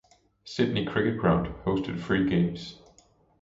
Sydney 0.45 0.83
Cricket 0.83 1.19
Ground 1.19 1.53
hosted 1.63 2.01
three 2.01 2.27
games. 2.27 2.81